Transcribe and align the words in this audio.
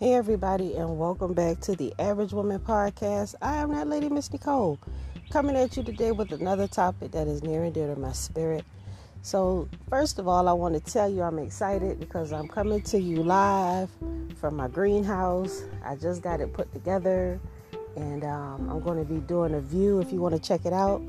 Hey, 0.00 0.14
everybody, 0.14 0.76
and 0.76 0.96
welcome 0.96 1.32
back 1.32 1.58
to 1.62 1.74
the 1.74 1.92
Average 1.98 2.32
Woman 2.32 2.60
Podcast. 2.60 3.34
I 3.42 3.56
am 3.56 3.74
that 3.74 3.88
lady, 3.88 4.08
Miss 4.08 4.32
Nicole, 4.32 4.78
coming 5.30 5.56
at 5.56 5.76
you 5.76 5.82
today 5.82 6.12
with 6.12 6.30
another 6.30 6.68
topic 6.68 7.10
that 7.10 7.26
is 7.26 7.42
near 7.42 7.64
and 7.64 7.74
dear 7.74 7.92
to 7.92 7.98
my 7.98 8.12
spirit. 8.12 8.64
So, 9.22 9.68
first 9.90 10.20
of 10.20 10.28
all, 10.28 10.46
I 10.46 10.52
want 10.52 10.74
to 10.74 10.92
tell 10.92 11.10
you 11.10 11.22
I'm 11.22 11.40
excited 11.40 11.98
because 11.98 12.32
I'm 12.32 12.46
coming 12.46 12.80
to 12.82 13.00
you 13.00 13.24
live 13.24 13.90
from 14.40 14.54
my 14.54 14.68
greenhouse. 14.68 15.64
I 15.84 15.96
just 15.96 16.22
got 16.22 16.40
it 16.40 16.52
put 16.52 16.72
together, 16.72 17.40
and 17.96 18.22
um, 18.22 18.70
I'm 18.70 18.78
going 18.78 19.04
to 19.04 19.12
be 19.12 19.18
doing 19.18 19.54
a 19.54 19.60
view 19.60 19.98
if 19.98 20.12
you 20.12 20.20
want 20.20 20.32
to 20.32 20.40
check 20.40 20.64
it 20.64 20.72
out. 20.72 21.02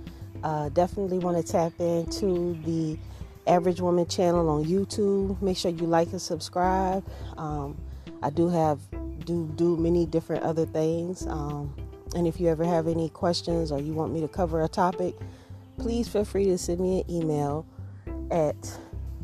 Uh, 0.43 0.69
definitely 0.69 1.19
want 1.19 1.37
to 1.37 1.43
tap 1.43 1.74
into 1.78 2.60
the 2.65 2.97
Average 3.46 3.82
Woman 3.82 4.07
channel 4.07 4.50
on 4.50 4.65
YouTube. 4.65 5.39
Make 5.43 5.57
sure 5.57 5.69
you 5.69 5.86
like 5.86 6.10
and 6.10 6.19
subscribe. 6.19 7.06
Um, 7.37 7.78
I 8.21 8.29
do 8.29 8.50
have 8.50 8.79
do 9.25 9.51
do 9.55 9.78
many 9.78 10.05
different 10.05 10.43
other 10.43 10.65
things. 10.65 11.25
Um, 11.27 11.75
and 12.15 12.27
if 12.27 12.39
you 12.39 12.47
ever 12.47 12.65
have 12.65 12.87
any 12.87 13.10
questions 13.10 13.71
or 13.71 13.79
you 13.79 13.93
want 13.93 14.14
me 14.14 14.21
to 14.21 14.27
cover 14.27 14.64
a 14.64 14.68
topic, 14.68 15.15
please 15.77 16.07
feel 16.07 16.25
free 16.25 16.46
to 16.46 16.57
send 16.57 16.79
me 16.79 17.01
an 17.01 17.11
email 17.11 17.65
at 18.32 18.55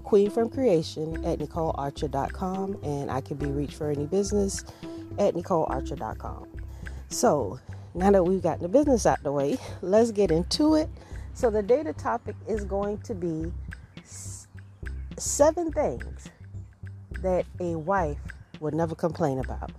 queen 0.03 0.29
from 0.29 0.49
creation 0.49 1.25
at 1.25 1.39
nicolearcher.com 1.39 2.77
and 2.83 3.09
I 3.09 3.21
can 3.21 3.37
be 3.37 3.47
reached 3.47 3.73
for 3.73 3.89
any 3.89 4.05
business 4.05 4.63
at 5.17 5.33
nicolearcher.com. 5.33 6.47
So 7.09 7.59
now 7.95 8.11
that 8.11 8.23
we've 8.23 8.41
gotten 8.41 8.61
the 8.61 8.69
business 8.69 9.05
out 9.05 9.23
the 9.23 9.31
way, 9.31 9.57
let's 9.81 10.11
get 10.11 10.31
into 10.31 10.75
it. 10.75 10.89
So 11.33 11.49
the 11.49 11.63
data 11.63 11.91
topic 11.91 12.35
is 12.47 12.63
going 12.63 12.99
to 12.99 13.15
be 13.15 13.51
seven 15.17 15.71
things 15.71 16.29
that 17.21 17.45
a 17.59 17.75
wife 17.75 18.19
would 18.59 18.73
never 18.73 18.95
complain 18.95 19.39
about. 19.39 19.71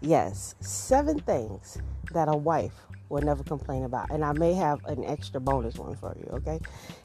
Yes, 0.00 0.54
seven 0.60 1.18
things 1.20 1.78
that 2.12 2.28
a 2.28 2.36
wife 2.36 2.74
would 3.08 3.24
never 3.24 3.42
complain 3.42 3.84
about. 3.84 4.10
And 4.10 4.24
I 4.24 4.32
may 4.32 4.52
have 4.54 4.84
an 4.86 5.04
extra 5.04 5.40
bonus 5.40 5.76
one 5.76 5.96
for 5.96 6.16
you, 6.18 6.28
okay? 6.34 6.60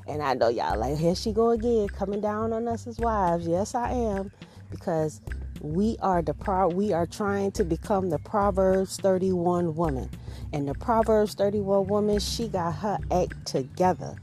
And 0.08 0.22
I 0.22 0.34
know 0.34 0.50
y'all 0.50 0.78
like, 0.78 0.98
here 0.98 1.16
she 1.16 1.32
go 1.32 1.52
again, 1.52 1.88
coming 1.90 2.22
down 2.22 2.54
on 2.54 2.68
us 2.68 2.88
as 2.88 3.00
wives. 3.00 3.48
Yes, 3.48 3.76
I 3.76 3.92
am, 3.92 4.32
because 4.70 5.22
we 5.62 5.96
are 6.02 6.24
the 6.24 6.34
pro 6.34 6.68
we 6.68 6.92
are 6.92 7.06
trying 7.06 7.52
to 7.52 7.64
become 7.64 8.10
the 8.10 8.18
Proverbs 8.20 8.98
31 8.98 9.76
woman. 9.76 10.10
And 10.54 10.68
the 10.68 10.74
Proverbs 10.74 11.36
31 11.36 11.88
woman, 11.88 12.20
she 12.20 12.48
got 12.48 12.76
her 12.76 12.98
act 13.12 13.46
together. 13.46 14.16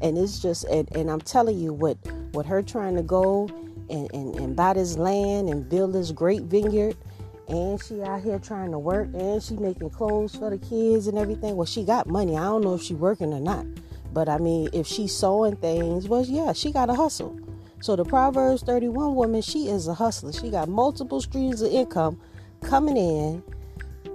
And 0.00 0.16
it's 0.16 0.40
just 0.40 0.64
and, 0.64 0.88
and 0.96 1.10
I'm 1.10 1.20
telling 1.20 1.58
you 1.58 1.72
what 1.72 1.98
with 2.32 2.46
her 2.46 2.62
trying 2.62 2.96
to 2.96 3.02
go 3.02 3.48
and, 3.90 4.12
and, 4.12 4.34
and 4.36 4.56
buy 4.56 4.74
this 4.74 4.96
land 4.96 5.48
and 5.48 5.68
build 5.68 5.92
this 5.92 6.10
great 6.10 6.42
vineyard. 6.42 6.96
And 7.48 7.82
she 7.82 8.02
out 8.02 8.22
here 8.22 8.38
trying 8.38 8.72
to 8.72 8.78
work 8.78 9.08
and 9.14 9.40
she 9.40 9.54
making 9.54 9.90
clothes 9.90 10.34
for 10.34 10.50
the 10.50 10.58
kids 10.58 11.06
and 11.06 11.16
everything. 11.16 11.56
Well 11.56 11.66
she 11.66 11.84
got 11.84 12.08
money. 12.08 12.36
I 12.36 12.44
don't 12.44 12.62
know 12.62 12.74
if 12.74 12.82
she 12.82 12.94
working 12.94 13.32
or 13.32 13.40
not. 13.40 13.66
But 14.12 14.28
i 14.28 14.38
mean 14.38 14.68
if 14.72 14.86
she's 14.86 15.14
sewing 15.14 15.56
things 15.56 16.08
well 16.08 16.24
yeah 16.24 16.52
she 16.52 16.72
got 16.72 16.90
a 16.90 16.94
hustle. 16.94 17.38
So 17.80 17.94
the 17.94 18.04
proverbs 18.04 18.62
31 18.62 19.14
woman 19.14 19.42
she 19.42 19.68
is 19.68 19.86
a 19.86 19.94
hustler. 19.94 20.32
She 20.32 20.50
got 20.50 20.68
multiple 20.68 21.20
streams 21.20 21.62
of 21.62 21.70
income 21.70 22.20
coming 22.62 22.96
in 22.96 23.42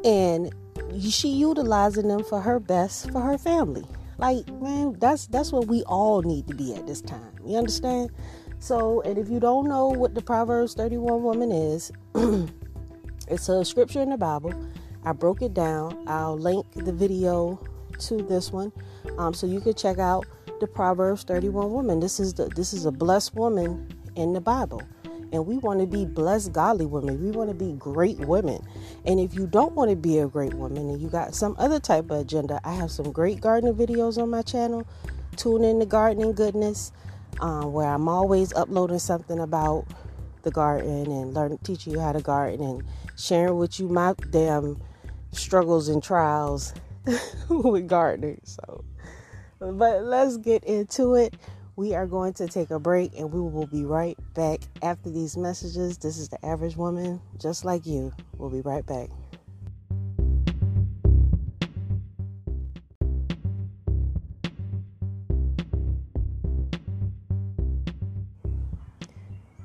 and 0.03 0.53
she 0.99 1.29
utilizing 1.29 2.09
them 2.09 2.23
for 2.23 2.41
her 2.41 2.59
best 2.59 3.11
for 3.11 3.21
her 3.21 3.37
family. 3.37 3.85
Like 4.17 4.45
man 4.61 4.97
that's 4.99 5.27
that's 5.27 5.53
what 5.53 5.67
we 5.67 5.83
all 5.83 6.21
need 6.21 6.47
to 6.47 6.55
be 6.55 6.75
at 6.75 6.85
this 6.85 7.01
time. 7.01 7.31
You 7.45 7.57
understand 7.57 8.09
so, 8.61 9.01
and 9.01 9.17
if 9.17 9.27
you 9.27 9.39
don't 9.39 9.67
know 9.67 9.89
what 9.89 10.13
the 10.13 10.21
Proverbs 10.21 10.75
31 10.75 11.23
woman 11.23 11.51
is, 11.51 11.91
it's 13.27 13.49
a 13.49 13.65
scripture 13.65 14.03
in 14.03 14.11
the 14.11 14.17
Bible. 14.17 14.53
I 15.03 15.13
broke 15.13 15.41
it 15.41 15.55
down. 15.55 16.03
I'll 16.07 16.37
link 16.37 16.67
the 16.75 16.93
video 16.93 17.59
to 18.01 18.17
this 18.17 18.51
one, 18.51 18.71
um, 19.17 19.33
so 19.33 19.47
you 19.47 19.61
can 19.61 19.73
check 19.73 19.97
out 19.97 20.27
the 20.59 20.67
Proverbs 20.67 21.23
31 21.23 21.71
woman. 21.71 21.99
This 21.99 22.19
is 22.19 22.35
the 22.35 22.49
this 22.49 22.71
is 22.71 22.85
a 22.85 22.91
blessed 22.91 23.33
woman 23.33 23.91
in 24.15 24.31
the 24.31 24.41
Bible, 24.41 24.83
and 25.33 25.47
we 25.47 25.57
want 25.57 25.79
to 25.79 25.87
be 25.87 26.05
blessed, 26.05 26.53
godly 26.53 26.85
women. 26.85 27.19
We 27.19 27.31
want 27.31 27.49
to 27.49 27.55
be 27.55 27.73
great 27.73 28.19
women. 28.19 28.63
And 29.05 29.19
if 29.19 29.33
you 29.33 29.47
don't 29.47 29.73
want 29.73 29.89
to 29.89 29.95
be 29.95 30.19
a 30.19 30.27
great 30.27 30.53
woman 30.53 30.87
and 30.87 31.01
you 31.01 31.09
got 31.09 31.33
some 31.33 31.55
other 31.57 31.79
type 31.79 32.11
of 32.11 32.19
agenda, 32.19 32.61
I 32.63 32.75
have 32.75 32.91
some 32.91 33.11
great 33.11 33.41
gardening 33.41 33.73
videos 33.73 34.21
on 34.21 34.29
my 34.29 34.43
channel. 34.43 34.87
Tune 35.35 35.63
in 35.63 35.79
to 35.79 35.87
gardening 35.87 36.33
goodness 36.33 36.91
uh, 37.41 37.65
where 37.65 37.87
I'm 37.87 38.07
always 38.07 38.53
uploading 38.53 38.99
something 38.99 39.39
about 39.39 39.85
the 40.43 40.51
garden 40.51 41.11
and 41.11 41.33
learning, 41.33 41.59
teaching 41.63 41.93
you 41.93 41.99
how 41.99 42.11
to 42.11 42.21
garden 42.21 42.61
and 42.61 42.83
sharing 43.17 43.57
with 43.57 43.79
you 43.79 43.89
my 43.89 44.15
damn 44.29 44.81
struggles 45.31 45.87
and 45.87 46.03
trials 46.03 46.73
with 47.49 47.87
gardening. 47.87 48.41
So, 48.43 48.83
but 49.59 50.03
let's 50.03 50.37
get 50.37 50.63
into 50.63 51.15
it. 51.15 51.35
We 51.75 51.95
are 51.95 52.05
going 52.05 52.33
to 52.33 52.47
take 52.47 52.69
a 52.69 52.79
break 52.79 53.17
and 53.17 53.31
we 53.31 53.39
will 53.39 53.67
be 53.67 53.85
right 53.85 54.17
back 54.33 54.61
after 54.81 55.09
these 55.09 55.37
messages. 55.37 55.97
This 55.97 56.17
is 56.17 56.29
the 56.29 56.43
average 56.45 56.75
woman, 56.75 57.21
just 57.39 57.65
like 57.65 57.85
you. 57.85 58.13
We'll 58.37 58.49
be 58.49 58.61
right 58.61 58.85
back. 58.85 59.09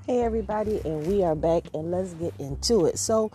Hey, 0.06 0.22
everybody, 0.22 0.80
and 0.84 1.04
we 1.08 1.24
are 1.24 1.34
back, 1.34 1.64
and 1.74 1.90
let's 1.90 2.14
get 2.14 2.32
into 2.38 2.86
it. 2.86 2.96
So, 2.96 3.32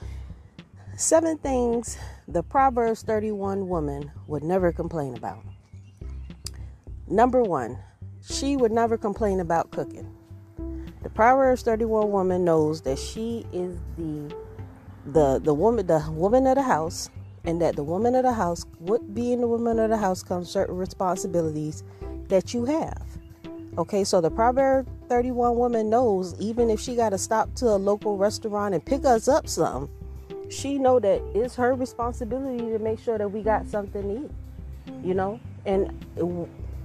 seven 0.96 1.38
things 1.38 1.98
the 2.30 2.44
Proverbs 2.44 3.04
31 3.04 3.68
woman 3.68 4.10
would 4.28 4.42
never 4.42 4.72
complain 4.72 5.18
about. 5.18 5.44
Number 7.10 7.44
one, 7.44 7.78
she 8.22 8.56
would 8.56 8.72
never 8.72 8.98
complain 8.98 9.42
about 9.42 9.72
cooking. 9.72 10.16
The 11.04 11.10
Proverbs 11.10 11.62
31 11.64 12.10
woman 12.10 12.46
knows 12.46 12.84
that 12.84 12.98
she 12.98 13.46
is 13.52 13.78
the 13.98 14.34
the 15.06 15.42
the 15.44 15.54
woman 15.54 15.88
the 15.88 16.10
woman 16.10 16.48
of 16.48 16.56
the 16.56 16.64
house 16.64 17.10
and 17.44 17.62
that 17.62 17.76
the 17.76 17.84
woman 17.84 18.16
of 18.16 18.24
the 18.24 18.32
house 18.32 18.66
would 18.80 19.14
being 19.14 19.42
the 19.42 19.48
woman 19.48 19.78
of 19.78 19.90
the 19.90 19.98
house 19.98 20.24
comes 20.24 20.50
certain 20.50 20.78
responsibilities 20.78 21.84
that 22.30 22.54
you 22.54 22.64
have 22.64 23.12
Okay, 23.78 24.04
so 24.04 24.20
the 24.20 24.30
Proverb 24.30 24.86
31 25.12 25.58
woman 25.58 25.90
knows 25.90 26.40
even 26.40 26.70
if 26.70 26.80
she 26.80 26.96
got 26.96 27.10
to 27.10 27.18
stop 27.18 27.54
to 27.54 27.66
a 27.66 27.76
local 27.76 28.16
restaurant 28.16 28.74
and 28.74 28.86
pick 28.86 29.04
us 29.04 29.28
up 29.28 29.46
some, 29.46 29.90
she 30.50 30.78
know 30.78 31.02
that 31.02 31.22
it's 31.36 31.54
her 31.54 31.76
responsibility 31.76 32.64
to 32.72 32.80
make 32.80 32.98
sure 32.98 33.18
that 33.18 33.30
we 33.30 33.44
got 33.44 33.68
something 33.68 34.04
to 34.04 34.24
eat. 34.24 34.32
You 35.06 35.14
know, 35.14 35.38
and 35.66 35.92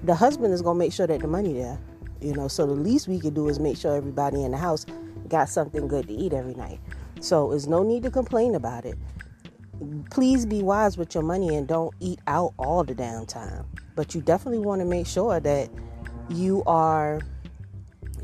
the 0.02 0.14
husband 0.16 0.52
is 0.52 0.60
gonna 0.60 0.76
make 0.76 0.92
sure 0.92 1.06
that 1.06 1.20
the 1.20 1.28
money 1.28 1.52
there. 1.52 1.78
You 2.20 2.34
know, 2.34 2.48
so 2.48 2.66
the 2.66 2.72
least 2.72 3.06
we 3.06 3.20
could 3.20 3.34
do 3.34 3.46
is 3.46 3.60
make 3.60 3.76
sure 3.76 3.94
everybody 3.94 4.42
in 4.42 4.50
the 4.50 4.58
house 4.58 4.86
got 5.28 5.48
something 5.48 5.86
good 5.86 6.08
to 6.08 6.12
eat 6.12 6.32
every 6.32 6.54
night. 6.54 6.80
So 7.20 7.50
there's 7.50 7.68
no 7.68 7.84
need 7.84 8.02
to 8.02 8.10
complain 8.10 8.56
about 8.56 8.84
it. 8.84 8.98
Please 10.10 10.44
be 10.46 10.64
wise 10.64 10.98
with 10.98 11.14
your 11.14 11.22
money 11.22 11.54
and 11.54 11.68
don't 11.68 11.94
eat 12.00 12.18
out 12.26 12.54
all 12.58 12.82
the 12.82 12.94
damn 12.96 13.24
time. 13.24 13.66
But 13.94 14.16
you 14.16 14.20
definitely 14.20 14.66
want 14.66 14.80
to 14.80 14.84
make 14.84 15.06
sure 15.06 15.38
that 15.38 15.70
you 16.28 16.64
are 16.66 17.20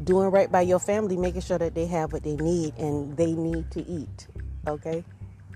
doing 0.04 0.30
right 0.30 0.50
by 0.50 0.62
your 0.62 0.78
family, 0.78 1.16
making 1.16 1.42
sure 1.42 1.58
that 1.58 1.74
they 1.74 1.86
have 1.86 2.12
what 2.12 2.22
they 2.22 2.36
need 2.36 2.76
and 2.78 3.16
they 3.16 3.32
need 3.32 3.70
to 3.72 3.86
eat. 3.86 4.26
Okay? 4.66 5.04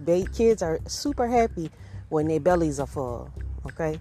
They 0.00 0.24
kids 0.24 0.62
are 0.62 0.80
super 0.86 1.26
happy 1.26 1.70
when 2.08 2.28
their 2.28 2.40
bellies 2.40 2.80
are 2.80 2.86
full. 2.86 3.30
Okay? 3.66 4.00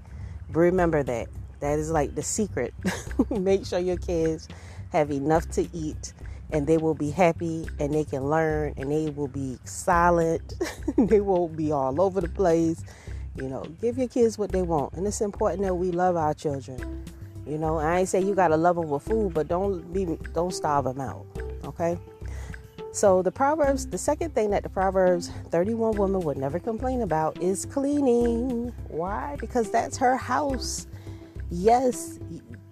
Remember 0.52 1.04
that. 1.04 1.28
That 1.60 1.80
is 1.80 1.90
like 1.90 2.16
the 2.16 2.24
secret. 2.24 2.74
Make 3.30 3.66
sure 3.66 3.80
your 3.80 3.98
kids 3.98 4.48
have 4.92 5.12
enough 5.12 5.50
to 5.52 5.68
eat 5.74 6.14
and 6.52 6.68
they 6.68 6.78
will 6.78 6.94
be 6.94 7.10
happy 7.10 7.68
and 7.80 7.94
they 7.94 8.04
can 8.04 8.30
learn 8.30 8.74
and 8.78 8.92
they 8.92 9.10
will 9.10 9.28
be 9.28 9.58
silent. 9.64 10.54
they 10.98 11.22
won't 11.22 11.56
be 11.56 11.72
all 11.72 12.00
over 12.02 12.22
the 12.22 12.30
place. 12.30 12.84
You 13.36 13.50
know, 13.50 13.64
give 13.82 13.98
your 13.98 14.08
kids 14.08 14.38
what 14.38 14.52
they 14.52 14.62
want. 14.62 14.94
And 14.94 15.06
it's 15.06 15.22
important 15.22 15.64
that 15.64 15.76
we 15.76 15.92
love 15.92 16.16
our 16.16 16.34
children. 16.34 17.04
You 17.46 17.58
know, 17.58 17.78
I 17.78 18.00
ain't 18.00 18.10
say 18.10 18.22
you 18.22 18.34
gotta 18.34 18.58
love 18.58 18.76
them 18.76 18.90
with 18.90 19.04
food, 19.04 19.34
but 19.34 19.48
don't 19.48 19.94
be 19.94 20.18
don't 20.34 20.54
starve 20.54 20.86
them 20.86 21.00
out. 21.00 21.26
Okay. 21.64 21.98
So 22.92 23.22
the 23.22 23.32
Proverbs, 23.32 23.86
the 23.86 23.98
second 23.98 24.34
thing 24.34 24.52
that 24.52 24.64
the 24.64 24.70
Proverbs 24.70 25.30
31 25.50 25.98
woman 25.98 26.22
would 26.22 26.38
never 26.38 26.60
complain 26.60 27.02
about 27.02 27.42
is 27.42 27.66
cleaning. 27.66 28.74
Why? 28.88 29.36
Because 29.40 29.70
that's 29.70 29.98
her 29.98 30.16
house. 30.16 30.88
Yes, 31.52 32.20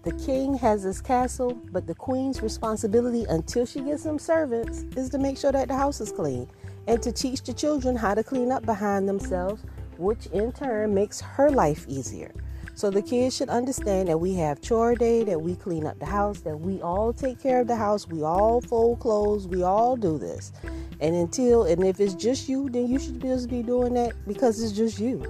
the 0.04 0.14
king 0.26 0.54
has 0.56 0.84
his 0.84 1.02
castle, 1.02 1.54
but 1.72 1.88
the 1.88 1.96
queen's 1.96 2.42
responsibility 2.42 3.26
until 3.30 3.66
she 3.66 3.82
gets 3.82 4.04
some 4.04 4.18
servants 4.18 4.84
is 4.98 5.10
to 5.10 5.18
make 5.18 5.38
sure 5.38 5.52
that 5.52 5.68
the 5.68 5.76
house 5.76 6.02
is 6.02 6.12
clean 6.12 6.48
and 6.88 7.02
to 7.04 7.12
teach 7.12 7.44
the 7.44 7.54
children 7.54 7.96
how 7.96 8.14
to 8.14 8.24
clean 8.24 8.52
up 8.52 8.66
behind 8.66 9.08
themselves, 9.08 9.64
which 9.98 10.26
in 10.28 10.52
turn 10.52 10.94
makes 10.94 11.22
her 11.22 11.50
life 11.50 11.86
easier. 11.88 12.34
So 12.76 12.90
the 12.90 13.04
kids 13.04 13.36
should 13.38 13.50
understand 13.50 14.08
that 14.08 14.18
we 14.18 14.34
have 14.36 14.60
chore 14.60 14.96
day, 14.96 15.24
that 15.26 15.42
we 15.42 15.56
clean 15.56 15.86
up 15.86 16.00
the 16.00 16.08
house, 16.08 16.42
that 16.42 16.60
we 16.60 16.82
all 16.82 17.14
take 17.14 17.42
care 17.42 17.62
of 17.62 17.68
the 17.68 17.76
house, 17.76 18.08
we 18.08 18.24
all 18.24 18.62
fold 18.62 19.00
clothes, 19.00 19.48
we 19.48 19.62
all 19.62 19.96
do 19.96 20.18
this. 20.18 20.52
And 21.00 21.16
until 21.16 21.66
and 21.66 21.84
if 21.84 22.00
it's 22.00 22.16
just 22.16 22.50
you, 22.50 22.70
then 22.70 22.88
you 22.88 22.98
should 22.98 23.22
just 23.22 23.50
be 23.50 23.62
doing 23.62 23.94
that 23.94 24.14
because 24.28 24.62
it's 24.62 24.72
just 24.72 25.00
you. 25.00 25.24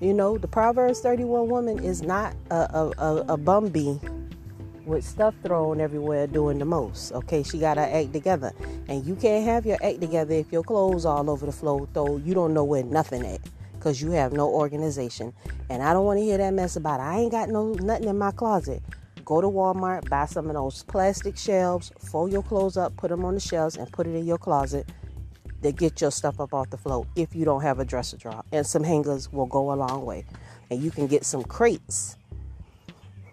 You 0.00 0.12
know, 0.12 0.38
the 0.38 0.48
Proverbs 0.48 1.00
31 1.00 1.48
woman 1.48 1.78
is 1.82 2.02
not 2.02 2.34
a, 2.50 2.54
a, 2.54 2.92
a, 2.98 3.34
a 3.34 4.00
with 4.84 5.04
stuff 5.04 5.34
thrown 5.44 5.80
everywhere 5.80 6.26
doing 6.26 6.58
the 6.58 6.64
most. 6.64 7.12
Okay, 7.12 7.42
she 7.42 7.58
got 7.58 7.76
her 7.76 7.88
act 7.92 8.12
together. 8.12 8.52
And 8.88 9.04
you 9.04 9.14
can't 9.14 9.44
have 9.44 9.66
your 9.66 9.76
act 9.84 10.00
together 10.00 10.34
if 10.34 10.50
your 10.50 10.62
clothes 10.62 11.04
all 11.04 11.28
over 11.30 11.46
the 11.46 11.52
floor, 11.52 11.86
though 11.92 12.16
you 12.16 12.34
don't 12.34 12.54
know 12.54 12.64
where 12.64 12.82
nothing 12.82 13.24
at 13.26 13.40
because 13.88 14.02
you 14.02 14.10
have 14.10 14.34
no 14.34 14.46
organization. 14.50 15.32
And 15.70 15.82
I 15.82 15.94
don't 15.94 16.04
want 16.04 16.18
to 16.18 16.22
hear 16.22 16.36
that 16.36 16.52
mess 16.52 16.76
about. 16.76 17.00
I 17.00 17.20
ain't 17.20 17.30
got 17.30 17.48
no 17.48 17.72
nothing 17.72 18.08
in 18.08 18.18
my 18.18 18.32
closet. 18.32 18.82
Go 19.24 19.40
to 19.40 19.46
Walmart, 19.46 20.10
buy 20.10 20.26
some 20.26 20.48
of 20.48 20.54
those 20.54 20.82
plastic 20.82 21.38
shelves, 21.38 21.90
fold 21.98 22.30
your 22.30 22.42
clothes 22.42 22.76
up, 22.76 22.94
put 22.98 23.08
them 23.08 23.24
on 23.24 23.32
the 23.32 23.40
shelves, 23.40 23.76
and 23.76 23.90
put 23.90 24.06
it 24.06 24.14
in 24.14 24.26
your 24.26 24.36
closet 24.36 24.86
to 25.62 25.72
get 25.72 26.02
your 26.02 26.10
stuff 26.10 26.38
up 26.38 26.52
off 26.52 26.68
the 26.68 26.76
floor 26.76 27.06
if 27.16 27.34
you 27.34 27.46
don't 27.46 27.62
have 27.62 27.78
a 27.78 27.84
dresser 27.84 28.18
drawer. 28.18 28.44
And 28.52 28.66
some 28.66 28.84
hangers 28.84 29.32
will 29.32 29.46
go 29.46 29.72
a 29.72 29.76
long 29.76 30.04
way. 30.04 30.26
And 30.70 30.82
you 30.82 30.90
can 30.90 31.06
get 31.06 31.24
some 31.24 31.42
crates 31.42 32.18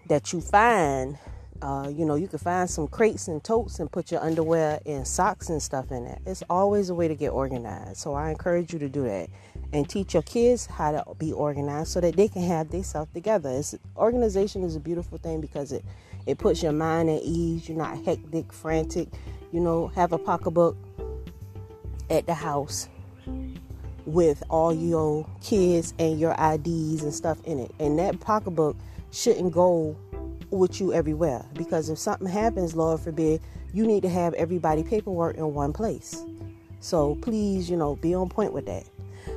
that 0.08 0.32
you 0.32 0.40
find 0.40 1.18
uh, 1.62 1.90
you 1.90 2.06
know, 2.06 2.16
you 2.16 2.28
can 2.28 2.40
find 2.40 2.70
some 2.70 2.88
crates 2.88 3.28
and 3.28 3.44
totes 3.44 3.80
and 3.80 3.92
put 3.92 4.12
your 4.12 4.22
underwear 4.22 4.80
and 4.86 5.08
socks 5.08 5.50
and 5.50 5.62
stuff 5.62 5.92
in 5.92 6.06
it. 6.06 6.20
It's 6.26 6.44
always 6.50 6.90
a 6.90 6.96
way 6.96 7.08
to 7.08 7.16
get 7.16 7.30
organized. 7.30 7.98
So 7.98 8.14
I 8.14 8.30
encourage 8.30 8.74
you 8.74 8.80
to 8.80 8.90
do 8.90 9.04
that 9.04 9.30
and 9.74 9.90
teach 9.90 10.14
your 10.14 10.24
kids 10.24 10.66
how 10.66 10.92
to 10.92 11.04
be 11.18 11.32
organized 11.32 11.90
so 11.90 12.02
that 12.02 12.16
they 12.16 12.28
can 12.28 12.44
have 12.44 12.70
themselves 12.70 13.12
together. 13.14 13.50
It's, 13.50 13.76
organization 13.98 14.64
is 14.64 14.76
a 14.76 14.80
beautiful 14.80 15.18
thing 15.18 15.42
because 15.42 15.72
it, 15.72 15.84
it 16.26 16.38
puts 16.38 16.64
your 16.64 16.72
mind 16.72 17.10
at 17.10 17.22
ease. 17.24 17.68
You're 17.68 17.78
not 17.78 18.04
hectic, 18.04 18.52
frantic. 18.54 19.10
You 19.52 19.60
know, 19.60 19.88
have 19.88 20.12
a 20.14 20.18
pocketbook 20.18 20.78
at 22.10 22.26
the 22.26 22.34
house 22.34 22.88
with 24.06 24.44
all 24.50 24.74
your 24.74 25.28
kids 25.42 25.94
and 25.98 26.20
your 26.20 26.34
IDs 26.34 27.04
and 27.04 27.14
stuff 27.14 27.44
in 27.44 27.60
it. 27.60 27.72
And 27.80 27.98
that 28.00 28.20
pocketbook 28.20 28.76
shouldn't 29.12 29.52
go 29.52 29.98
with 30.52 30.80
you 30.80 30.94
everywhere 30.94 31.46
because 31.54 31.90
if 31.90 31.98
something 31.98 32.28
happens, 32.28 32.76
Lord 32.76 33.00
forbid, 33.00 33.42
you 33.74 33.86
need 33.86 34.04
to 34.04 34.10
have 34.10 34.34
everybody 34.36 34.84
paperwork 34.84 35.38
in 35.38 35.54
one 35.54 35.74
place. 35.74 36.24
So 36.80 37.16
please, 37.16 37.70
you 37.70 37.78
know, 37.78 37.96
be 37.96 38.14
on 38.14 38.30
point 38.30 38.54
with 38.54 38.66
that. 38.68 38.84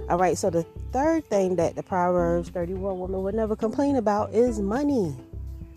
All 0.09 0.17
right, 0.17 0.39
so 0.39 0.49
the 0.49 0.63
third 0.91 1.29
thing 1.29 1.57
that 1.57 1.77
the 1.77 1.83
Proverbs 1.83 2.49
31 2.49 2.99
woman 2.99 3.23
would 3.23 3.35
never 3.35 3.55
complain 3.55 3.97
about 3.97 4.33
is 4.33 4.59
money. 4.59 5.15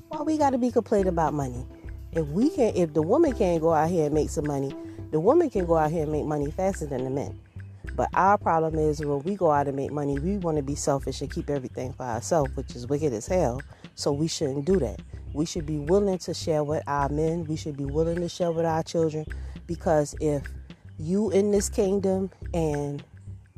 Why 0.08 0.22
we 0.22 0.38
got 0.38 0.52
to 0.52 0.58
be 0.58 0.72
complaining 0.72 1.10
about 1.10 1.34
money? 1.34 1.66
If 2.14 2.26
we 2.28 2.50
can, 2.50 2.74
if 2.74 2.94
the 2.94 3.02
woman 3.02 3.34
can't 3.36 3.62
go 3.62 3.74
out 3.74 3.90
here 3.90 4.06
and 4.06 4.14
make 4.14 4.30
some 4.30 4.48
money, 4.48 4.74
the 5.12 5.20
woman 5.20 5.50
can 5.50 5.66
go 5.66 5.76
out 5.76 5.92
here 5.92 6.04
and 6.04 6.12
make 6.14 6.24
money 6.24 6.50
faster 6.50 6.86
than 6.86 7.04
the 7.04 7.10
men. 7.10 7.38
But 7.96 8.08
our 8.14 8.38
problem 8.38 8.76
is 8.76 9.02
when 9.02 9.20
we 9.20 9.36
go 9.36 9.52
out 9.52 9.68
and 9.68 9.76
make 9.76 9.92
money, 9.92 10.18
we 10.18 10.38
want 10.38 10.56
to 10.56 10.64
be 10.64 10.76
selfish 10.76 11.20
and 11.20 11.30
keep 11.30 11.50
everything 11.50 11.92
for 11.92 12.04
ourselves, 12.04 12.56
which 12.56 12.74
is 12.74 12.88
wicked 12.88 13.12
as 13.12 13.28
hell. 13.28 13.62
So 13.96 14.14
we 14.14 14.30
shouldn't 14.30 14.64
do 14.66 14.80
that. 14.80 15.02
We 15.34 15.46
should 15.46 15.66
be 15.66 15.78
willing 15.78 16.20
to 16.20 16.34
share 16.34 16.64
with 16.64 16.84
our 16.88 17.10
men. 17.10 17.44
We 17.46 17.58
should 17.58 17.76
be 17.76 17.86
willing 17.86 18.22
to 18.22 18.30
share 18.30 18.54
with 18.54 18.66
our 18.66 18.84
children 18.84 19.26
because 19.68 20.16
if 20.22 20.44
you 20.98 21.32
in 21.32 21.52
this 21.52 21.68
kingdom 21.68 22.30
and 22.54 23.04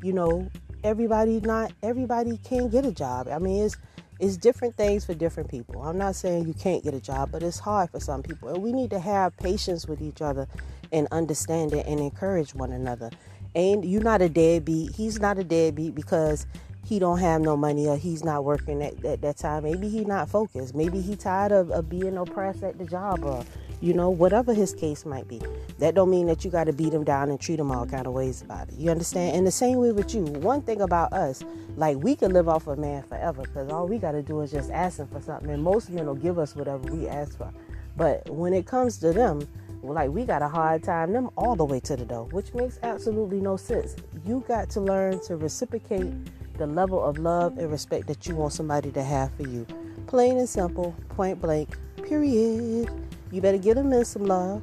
you 0.01 0.13
know 0.13 0.49
everybody 0.83 1.39
not 1.39 1.71
everybody 1.81 2.37
can't 2.37 2.71
get 2.71 2.85
a 2.85 2.91
job. 2.91 3.27
I 3.27 3.39
mean 3.39 3.65
it's 3.65 3.77
it's 4.19 4.37
different 4.37 4.77
things 4.77 5.05
for 5.05 5.13
different 5.13 5.49
people. 5.49 5.81
I'm 5.81 5.97
not 5.97 6.15
saying 6.15 6.47
you 6.47 6.53
can't 6.53 6.83
get 6.83 6.93
a 6.93 7.01
job, 7.01 7.31
but 7.31 7.43
it's 7.43 7.59
hard 7.59 7.89
for 7.89 7.99
some 7.99 8.23
people. 8.23 8.49
And 8.49 8.63
we 8.63 8.71
need 8.71 8.89
to 8.91 8.99
have 8.99 9.35
patience 9.37 9.87
with 9.87 10.01
each 10.01 10.21
other 10.21 10.47
and 10.91 11.07
understand 11.11 11.73
it 11.73 11.85
and 11.87 11.99
encourage 11.99 12.53
one 12.53 12.71
another. 12.71 13.09
And 13.55 13.83
you're 13.83 14.03
not 14.03 14.21
a 14.21 14.29
deadbeat. 14.29 14.95
He's 14.95 15.19
not 15.19 15.39
a 15.39 15.43
deadbeat 15.43 15.95
because 15.95 16.45
he 16.85 16.99
don't 16.99 17.19
have 17.19 17.41
no 17.41 17.57
money 17.57 17.87
or 17.87 17.97
he's 17.97 18.23
not 18.23 18.43
working 18.43 18.81
at, 18.81 19.03
at 19.03 19.21
that 19.21 19.37
time. 19.37 19.63
Maybe 19.63 19.89
he 19.89 20.05
not 20.05 20.29
focused. 20.29 20.75
Maybe 20.75 21.01
he 21.01 21.15
tired 21.15 21.51
of, 21.51 21.71
of 21.71 21.89
being 21.89 22.17
oppressed 22.17 22.63
at 22.63 22.77
the 22.77 22.85
job 22.85 23.23
or 23.23 23.43
you 23.83 23.93
know 23.93 24.09
whatever 24.09 24.53
his 24.53 24.73
case 24.73 25.05
might 25.05 25.27
be. 25.27 25.41
That 25.79 25.93
don't 25.93 26.09
mean 26.09 26.27
that 26.27 26.45
you 26.45 26.49
got 26.49 26.63
to 26.63 26.73
beat 26.73 26.93
him 26.93 27.03
down 27.03 27.29
and 27.29 27.37
treat 27.37 27.59
him 27.59 27.69
all 27.69 27.85
kind 27.85 28.07
of 28.07 28.13
ways 28.13 28.41
about 28.41 28.69
it. 28.69 28.75
You 28.75 28.89
understand? 28.89 29.35
And 29.35 29.45
the 29.45 29.51
same 29.51 29.77
way 29.77 29.91
with 29.91 30.15
you. 30.15 30.23
One 30.23 30.61
thing 30.61 30.79
about 30.79 31.11
us, 31.11 31.43
like 31.75 31.97
we 31.97 32.15
can 32.15 32.31
live 32.31 32.47
off 32.47 32.67
a 32.67 32.77
man 32.77 33.03
forever 33.03 33.41
because 33.41 33.69
all 33.69 33.85
we 33.85 33.97
got 33.97 34.13
to 34.13 34.23
do 34.23 34.39
is 34.39 34.51
just 34.51 34.71
ask 34.71 34.99
him 34.99 35.07
for 35.07 35.19
something, 35.19 35.49
and 35.49 35.61
most 35.61 35.89
men 35.89 36.05
will 36.05 36.15
give 36.15 36.39
us 36.39 36.55
whatever 36.55 36.81
we 36.93 37.09
ask 37.09 37.37
for. 37.37 37.51
But 37.97 38.29
when 38.29 38.53
it 38.53 38.65
comes 38.65 38.99
to 38.99 39.11
them, 39.11 39.45
like 39.83 40.09
we 40.11 40.23
got 40.23 40.41
a 40.41 40.47
hard 40.47 40.81
time 40.81 41.11
them 41.11 41.29
all 41.35 41.57
the 41.57 41.65
way 41.65 41.81
to 41.81 41.97
the 41.97 42.05
door, 42.05 42.23
which 42.31 42.53
makes 42.53 42.79
absolutely 42.83 43.41
no 43.41 43.57
sense. 43.57 43.97
You 44.25 44.45
got 44.47 44.69
to 44.71 44.79
learn 44.79 45.19
to 45.25 45.35
reciprocate 45.35 46.13
the 46.57 46.67
level 46.67 47.03
of 47.03 47.17
love 47.17 47.57
and 47.57 47.69
respect 47.69 48.07
that 48.07 48.27
you 48.27 48.35
want 48.37 48.53
somebody 48.53 48.91
to 48.91 49.03
have 49.03 49.33
for 49.33 49.43
you. 49.43 49.67
Plain 50.07 50.37
and 50.37 50.47
simple, 50.47 50.95
point 51.09 51.41
blank, 51.41 51.77
period. 52.01 52.89
You 53.33 53.41
better 53.41 53.57
give 53.57 53.75
them 53.77 54.03
some 54.03 54.25
love. 54.25 54.61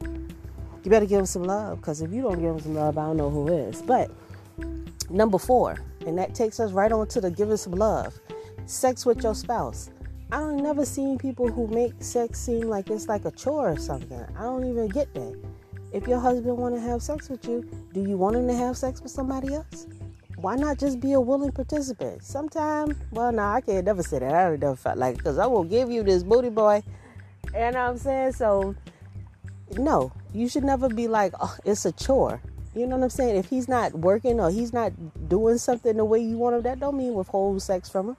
You 0.00 0.90
better 0.90 1.06
give 1.06 1.18
them 1.18 1.26
some 1.26 1.42
love 1.42 1.78
because 1.78 2.02
if 2.02 2.12
you 2.12 2.22
don't 2.22 2.40
give 2.40 2.50
them 2.50 2.60
some 2.60 2.74
love, 2.76 2.96
I 2.96 3.06
don't 3.06 3.16
know 3.16 3.28
who 3.28 3.48
is. 3.48 3.82
But 3.82 4.12
number 5.10 5.38
four, 5.38 5.76
and 6.06 6.16
that 6.18 6.32
takes 6.32 6.60
us 6.60 6.70
right 6.70 6.92
on 6.92 7.08
to 7.08 7.20
the 7.20 7.32
giving 7.32 7.56
some 7.56 7.72
love 7.72 8.16
sex 8.66 9.04
with 9.04 9.24
your 9.24 9.34
spouse. 9.34 9.90
I 10.30 10.38
don't 10.38 10.62
never 10.62 10.84
seen 10.84 11.18
people 11.18 11.50
who 11.50 11.66
make 11.66 11.94
sex 11.98 12.38
seem 12.38 12.68
like 12.68 12.90
it's 12.90 13.08
like 13.08 13.24
a 13.24 13.32
chore 13.32 13.70
or 13.72 13.76
something. 13.76 14.24
I 14.38 14.42
don't 14.42 14.68
even 14.70 14.86
get 14.86 15.12
that. 15.14 15.36
If 15.92 16.06
your 16.06 16.20
husband 16.20 16.56
want 16.56 16.76
to 16.76 16.80
have 16.80 17.02
sex 17.02 17.28
with 17.28 17.44
you, 17.44 17.68
do 17.92 18.08
you 18.08 18.16
want 18.16 18.36
him 18.36 18.46
to 18.46 18.54
have 18.54 18.76
sex 18.76 19.02
with 19.02 19.10
somebody 19.10 19.52
else? 19.52 19.88
why 20.42 20.56
not 20.56 20.76
just 20.76 20.98
be 20.98 21.12
a 21.12 21.20
willing 21.20 21.52
participant? 21.52 22.22
Sometimes, 22.24 22.96
well, 23.12 23.30
no, 23.30 23.42
nah, 23.42 23.54
I 23.54 23.60
can't 23.60 23.86
never 23.86 24.02
say 24.02 24.18
that. 24.18 24.34
I 24.34 24.56
never 24.56 24.74
felt 24.74 24.98
like 24.98 25.16
because 25.16 25.38
I 25.38 25.46
will 25.46 25.62
give 25.62 25.88
you 25.88 26.02
this 26.02 26.24
booty 26.24 26.50
boy, 26.50 26.82
and 27.54 27.76
I'm 27.76 27.98
saying 27.98 28.32
so. 28.32 28.74
No, 29.78 30.12
you 30.34 30.48
should 30.48 30.64
never 30.64 30.88
be 30.88 31.08
like, 31.08 31.32
oh, 31.40 31.56
it's 31.64 31.86
a 31.86 31.92
chore. 31.92 32.42
You 32.74 32.86
know 32.86 32.96
what 32.96 33.04
I'm 33.04 33.10
saying? 33.10 33.36
If 33.36 33.48
he's 33.48 33.68
not 33.68 33.92
working 33.92 34.40
or 34.40 34.50
he's 34.50 34.72
not 34.72 34.92
doing 35.28 35.58
something 35.58 35.96
the 35.96 36.04
way 36.04 36.20
you 36.20 36.36
want 36.36 36.56
him, 36.56 36.62
that 36.62 36.80
don't 36.80 36.96
mean 36.96 37.14
withhold 37.14 37.62
sex 37.62 37.88
from 37.88 38.10
him, 38.10 38.16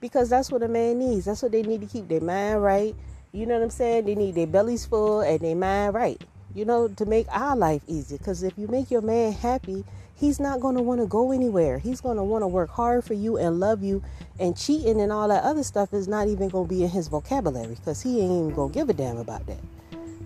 because 0.00 0.28
that's 0.28 0.50
what 0.50 0.62
a 0.62 0.68
man 0.68 0.98
needs. 0.98 1.26
That's 1.26 1.42
what 1.42 1.52
they 1.52 1.62
need 1.62 1.80
to 1.80 1.86
keep 1.86 2.08
their 2.08 2.20
mind 2.20 2.62
right. 2.62 2.94
You 3.32 3.46
know 3.46 3.54
what 3.54 3.64
I'm 3.64 3.70
saying? 3.70 4.06
They 4.06 4.14
need 4.14 4.34
their 4.34 4.46
bellies 4.46 4.86
full 4.86 5.20
and 5.20 5.40
their 5.40 5.56
mind 5.56 5.94
right. 5.94 6.20
You 6.54 6.64
know, 6.64 6.88
to 6.88 7.04
make 7.04 7.26
our 7.30 7.56
life 7.56 7.82
easy. 7.86 8.16
Because 8.16 8.42
if 8.42 8.56
you 8.56 8.66
make 8.66 8.90
your 8.90 9.02
man 9.02 9.32
happy 9.32 9.84
he's 10.16 10.40
not 10.40 10.60
going 10.60 10.76
to 10.76 10.82
want 10.82 11.00
to 11.00 11.06
go 11.06 11.30
anywhere. 11.30 11.78
He's 11.78 12.00
going 12.00 12.16
to 12.16 12.24
want 12.24 12.42
to 12.42 12.48
work 12.48 12.70
hard 12.70 13.04
for 13.04 13.14
you 13.14 13.36
and 13.36 13.60
love 13.60 13.82
you. 13.82 14.02
And 14.40 14.56
cheating 14.56 15.00
and 15.00 15.12
all 15.12 15.28
that 15.28 15.44
other 15.44 15.62
stuff 15.62 15.92
is 15.94 16.08
not 16.08 16.28
even 16.28 16.48
going 16.48 16.68
to 16.68 16.74
be 16.74 16.82
in 16.82 16.90
his 16.90 17.08
vocabulary 17.08 17.74
because 17.74 18.02
he 18.02 18.20
ain't 18.20 18.32
even 18.32 18.54
going 18.54 18.72
to 18.72 18.74
give 18.74 18.88
a 18.88 18.92
damn 18.92 19.18
about 19.18 19.46
that. 19.46 19.60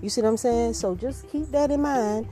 You 0.00 0.08
see 0.08 0.22
what 0.22 0.28
I'm 0.28 0.36
saying? 0.36 0.74
So 0.74 0.94
just 0.94 1.28
keep 1.30 1.50
that 1.50 1.70
in 1.70 1.82
mind 1.82 2.26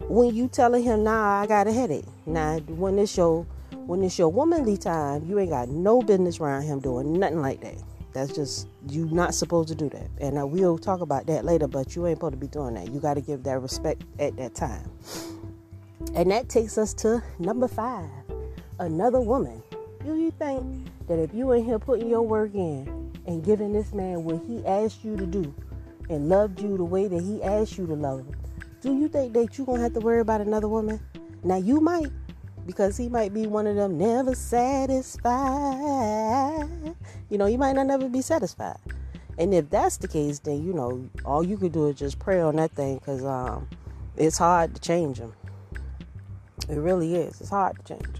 when 0.00 0.34
you 0.34 0.48
telling 0.48 0.82
him, 0.82 1.04
nah, 1.04 1.42
I 1.42 1.46
got 1.46 1.66
a 1.66 1.72
headache. 1.72 2.06
Now, 2.26 2.58
when 2.60 2.98
it's 2.98 3.16
your 3.16 3.46
when 3.86 4.02
it's 4.02 4.18
your 4.18 4.28
womanly 4.28 4.76
time, 4.76 5.26
you 5.26 5.38
ain't 5.38 5.50
got 5.50 5.68
no 5.68 6.00
business 6.00 6.38
around 6.40 6.62
him 6.62 6.80
doing 6.80 7.18
nothing 7.18 7.42
like 7.42 7.60
that. 7.60 7.76
That's 8.12 8.32
just 8.32 8.68
you 8.88 9.06
not 9.06 9.34
supposed 9.34 9.68
to 9.68 9.74
do 9.74 9.88
that. 9.90 10.08
And 10.20 10.38
uh, 10.38 10.46
we'll 10.46 10.78
talk 10.78 11.00
about 11.00 11.26
that 11.26 11.44
later, 11.44 11.68
but 11.68 11.94
you 11.94 12.06
ain't 12.06 12.18
supposed 12.18 12.32
to 12.32 12.38
be 12.38 12.48
doing 12.48 12.74
that. 12.74 12.90
You 12.90 13.00
got 13.00 13.14
to 13.14 13.20
give 13.20 13.42
that 13.44 13.60
respect 13.60 14.02
at 14.18 14.36
that 14.36 14.54
time. 14.54 14.90
And 16.14 16.30
that 16.30 16.48
takes 16.48 16.76
us 16.76 16.92
to 16.94 17.22
number 17.38 17.68
five 17.68 18.10
another 18.78 19.20
woman. 19.20 19.62
Do 20.04 20.16
you 20.16 20.30
think 20.32 20.88
that 21.06 21.18
if 21.18 21.34
you 21.34 21.52
in 21.52 21.64
here 21.64 21.78
putting 21.78 22.08
your 22.08 22.22
work 22.22 22.54
in 22.54 23.12
and 23.26 23.44
giving 23.44 23.72
this 23.72 23.92
man 23.92 24.24
what 24.24 24.42
he 24.46 24.64
asked 24.66 25.04
you 25.04 25.16
to 25.16 25.26
do 25.26 25.54
and 26.08 26.28
loved 26.28 26.60
you 26.60 26.76
the 26.76 26.84
way 26.84 27.06
that 27.06 27.22
he 27.22 27.42
asked 27.42 27.76
you 27.76 27.86
to 27.86 27.94
love 27.94 28.20
him, 28.20 28.34
do 28.80 28.96
you 28.96 29.08
think 29.08 29.34
that 29.34 29.58
you're 29.58 29.66
going 29.66 29.78
to 29.78 29.82
have 29.84 29.92
to 29.92 30.00
worry 30.00 30.20
about 30.20 30.40
another 30.40 30.68
woman? 30.68 30.98
Now, 31.44 31.56
you 31.56 31.80
might, 31.80 32.10
because 32.66 32.96
he 32.96 33.08
might 33.08 33.34
be 33.34 33.46
one 33.46 33.66
of 33.66 33.76
them 33.76 33.98
never 33.98 34.34
satisfied. 34.34 35.36
You 37.28 37.38
know, 37.38 37.46
you 37.46 37.58
might 37.58 37.74
not 37.74 37.86
never 37.86 38.08
be 38.08 38.22
satisfied. 38.22 38.78
And 39.38 39.54
if 39.54 39.70
that's 39.70 39.98
the 39.98 40.08
case, 40.08 40.38
then, 40.38 40.64
you 40.64 40.72
know, 40.72 41.08
all 41.24 41.44
you 41.44 41.56
could 41.56 41.72
do 41.72 41.88
is 41.88 41.96
just 41.96 42.18
pray 42.18 42.40
on 42.40 42.56
that 42.56 42.72
thing 42.72 42.96
because 42.96 43.24
um, 43.24 43.68
it's 44.16 44.38
hard 44.38 44.74
to 44.74 44.80
change 44.80 45.18
him. 45.18 45.34
It 46.70 46.78
really 46.78 47.16
is. 47.16 47.40
It's 47.40 47.50
hard 47.50 47.76
to 47.84 47.94
change. 47.94 48.16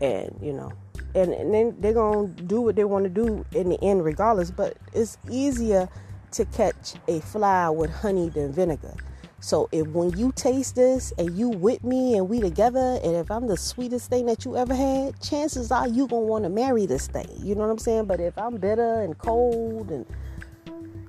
And, 0.00 0.36
you 0.40 0.52
know, 0.52 0.72
and, 1.14 1.32
and 1.32 1.52
then 1.52 1.76
they're 1.80 1.94
going 1.94 2.34
to 2.34 2.42
do 2.42 2.60
what 2.60 2.76
they 2.76 2.84
want 2.84 3.04
to 3.04 3.10
do 3.10 3.44
in 3.52 3.68
the 3.68 3.82
end, 3.82 4.04
regardless. 4.04 4.50
But 4.50 4.76
it's 4.92 5.18
easier 5.30 5.88
to 6.32 6.44
catch 6.46 6.94
a 7.08 7.20
fly 7.20 7.68
with 7.70 7.90
honey 7.90 8.28
than 8.28 8.52
vinegar. 8.52 8.94
So 9.40 9.68
if 9.70 9.86
when 9.88 10.16
you 10.18 10.32
taste 10.32 10.74
this 10.74 11.12
and 11.18 11.36
you 11.36 11.50
with 11.50 11.84
me 11.84 12.16
and 12.16 12.28
we 12.28 12.40
together, 12.40 12.98
and 13.04 13.14
if 13.14 13.30
I'm 13.30 13.46
the 13.46 13.56
sweetest 13.56 14.10
thing 14.10 14.26
that 14.26 14.44
you 14.44 14.56
ever 14.56 14.74
had, 14.74 15.20
chances 15.20 15.70
are 15.70 15.86
you 15.86 16.08
gonna 16.08 16.26
want 16.26 16.44
to 16.44 16.50
marry 16.50 16.86
this 16.86 17.06
thing. 17.06 17.28
You 17.38 17.54
know 17.54 17.60
what 17.60 17.70
I'm 17.70 17.78
saying? 17.78 18.06
But 18.06 18.20
if 18.20 18.36
I'm 18.38 18.56
bitter 18.56 19.02
and 19.02 19.16
cold 19.18 19.90
and 19.90 20.06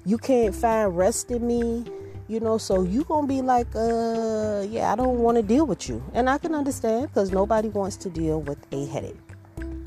you 0.05 0.17
can't 0.17 0.53
find 0.53 0.95
rest 0.95 1.31
in 1.31 1.47
me, 1.47 1.85
you 2.27 2.39
know, 2.39 2.57
so 2.57 2.83
you 2.83 3.03
gonna 3.03 3.27
be 3.27 3.41
like, 3.41 3.67
uh, 3.75 4.65
yeah, 4.69 4.91
I 4.91 4.95
don't 4.95 5.19
want 5.19 5.37
to 5.37 5.43
deal 5.43 5.65
with 5.65 5.87
you, 5.87 6.03
and 6.13 6.29
I 6.29 6.37
can 6.37 6.53
understand 6.53 7.07
because 7.07 7.31
nobody 7.31 7.69
wants 7.69 7.97
to 7.97 8.09
deal 8.09 8.41
with 8.41 8.59
a 8.71 8.85
headache. 8.87 9.15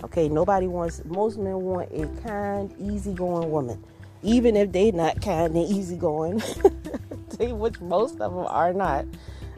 Okay, 0.05 0.29
nobody 0.29 0.67
wants. 0.67 1.03
Most 1.05 1.39
men 1.39 1.61
want 1.61 1.91
a 1.93 2.07
kind, 2.23 2.75
easygoing 2.79 3.51
woman, 3.51 3.85
even 4.23 4.57
if 4.57 4.73
they 4.73 4.91
not 4.91 5.21
kind 5.21 5.55
and 5.55 5.69
easygoing. 5.69 6.43
which 7.49 7.81
most 7.81 8.21
of 8.21 8.35
them 8.35 8.47
are 8.47 8.73
not. 8.73 9.07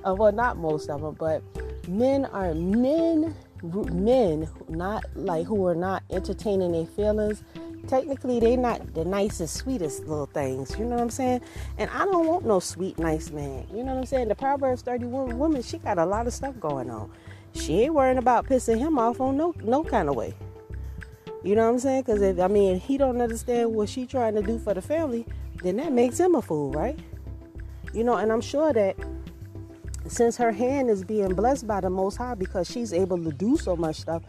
Uh, 0.06 0.14
well, 0.14 0.32
not 0.32 0.56
most 0.56 0.88
of 0.88 1.00
them, 1.00 1.16
but 1.18 1.42
men 1.88 2.26
are 2.26 2.54
men. 2.54 3.34
Men, 3.62 4.48
not 4.68 5.04
like 5.14 5.46
who 5.46 5.66
are 5.66 5.74
not 5.74 6.02
entertaining 6.10 6.72
their 6.72 6.86
feelings. 6.86 7.44
Technically, 7.86 8.40
they're 8.40 8.56
not 8.56 8.94
the 8.94 9.04
nicest, 9.04 9.56
sweetest 9.56 10.06
little 10.06 10.26
things. 10.26 10.76
You 10.78 10.84
know 10.84 10.96
what 10.96 11.00
I'm 11.00 11.10
saying? 11.10 11.40
And 11.78 11.90
I 11.90 12.04
don't 12.04 12.26
want 12.26 12.46
no 12.46 12.60
sweet, 12.60 12.98
nice 12.98 13.30
man. 13.30 13.66
You 13.70 13.78
know 13.78 13.92
what 13.92 14.00
I'm 14.00 14.06
saying? 14.06 14.28
The 14.28 14.34
Proverbs 14.34 14.82
31 14.82 15.38
woman, 15.38 15.62
she 15.62 15.78
got 15.78 15.98
a 15.98 16.06
lot 16.06 16.26
of 16.26 16.32
stuff 16.32 16.58
going 16.60 16.90
on. 16.90 17.10
She 17.54 17.82
ain't 17.82 17.94
worrying 17.94 18.18
about 18.18 18.46
pissing 18.46 18.78
him 18.78 18.98
off 18.98 19.20
on 19.20 19.36
no 19.36 19.54
no 19.62 19.84
kind 19.84 20.08
of 20.08 20.16
way. 20.16 20.34
You 21.42 21.56
know 21.56 21.64
what 21.64 21.72
I'm 21.72 21.78
saying? 21.80 22.02
Because 22.02 22.22
if 22.22 22.38
I 22.38 22.46
mean, 22.46 22.76
if 22.76 22.82
he 22.82 22.96
don't 22.96 23.20
understand 23.20 23.74
what 23.74 23.88
she 23.88 24.06
trying 24.06 24.34
to 24.36 24.42
do 24.42 24.58
for 24.58 24.74
the 24.74 24.82
family, 24.82 25.26
then 25.62 25.76
that 25.76 25.92
makes 25.92 26.18
him 26.18 26.34
a 26.34 26.42
fool, 26.42 26.70
right? 26.70 26.98
You 27.92 28.04
know, 28.04 28.16
and 28.16 28.32
I'm 28.32 28.40
sure 28.40 28.72
that 28.72 28.96
since 30.06 30.36
her 30.36 30.52
hand 30.52 30.88
is 30.88 31.04
being 31.04 31.34
blessed 31.34 31.66
by 31.66 31.80
the 31.80 31.90
Most 31.90 32.16
High 32.16 32.34
because 32.34 32.70
she's 32.70 32.92
able 32.92 33.22
to 33.22 33.32
do 33.32 33.56
so 33.56 33.76
much 33.76 33.96
stuff, 33.96 34.22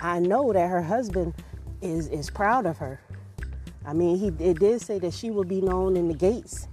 I 0.00 0.18
know 0.18 0.52
that 0.52 0.68
her 0.68 0.82
husband 0.82 1.34
is 1.80 2.08
is 2.08 2.30
proud 2.30 2.66
of 2.66 2.78
her. 2.78 3.00
I 3.84 3.92
mean, 3.92 4.18
he 4.18 4.28
it 4.44 4.58
did 4.58 4.80
say 4.80 4.98
that 4.98 5.14
she 5.14 5.30
will 5.30 5.44
be 5.44 5.60
known 5.60 5.96
in 5.96 6.08
the 6.08 6.14
gates, 6.14 6.68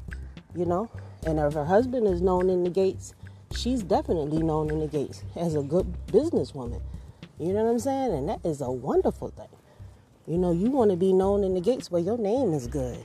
you 0.55 0.65
know, 0.65 0.89
and 1.25 1.39
if 1.39 1.53
her 1.53 1.65
husband 1.65 2.07
is 2.07 2.21
known 2.21 2.49
in 2.49 2.63
the 2.63 2.69
gates, 2.69 3.13
she's 3.55 3.83
definitely 3.83 4.43
known 4.43 4.69
in 4.69 4.79
the 4.79 4.87
gates 4.87 5.23
as 5.35 5.55
a 5.55 5.61
good 5.61 5.91
businesswoman. 6.07 6.81
You 7.39 7.53
know 7.53 7.63
what 7.63 7.71
I'm 7.71 7.79
saying? 7.79 8.13
And 8.13 8.29
that 8.29 8.45
is 8.45 8.61
a 8.61 8.71
wonderful 8.71 9.29
thing. 9.29 9.47
You 10.27 10.37
know, 10.37 10.51
you 10.51 10.71
want 10.71 10.91
to 10.91 10.97
be 10.97 11.13
known 11.13 11.43
in 11.43 11.53
the 11.53 11.61
gates 11.61 11.91
where 11.91 12.01
your 12.01 12.17
name 12.17 12.53
is 12.53 12.67
good. 12.67 13.03